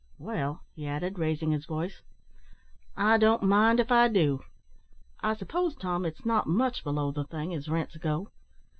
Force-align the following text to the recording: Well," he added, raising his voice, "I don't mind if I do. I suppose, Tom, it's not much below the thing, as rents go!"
Well," 0.17 0.63
he 0.73 0.87
added, 0.87 1.19
raising 1.19 1.51
his 1.51 1.67
voice, 1.67 2.01
"I 2.97 3.19
don't 3.19 3.43
mind 3.43 3.79
if 3.79 3.91
I 3.91 4.07
do. 4.07 4.43
I 5.19 5.35
suppose, 5.35 5.75
Tom, 5.75 6.05
it's 6.05 6.25
not 6.25 6.47
much 6.47 6.83
below 6.83 7.11
the 7.11 7.25
thing, 7.25 7.53
as 7.53 7.69
rents 7.69 7.97
go!" 7.97 8.31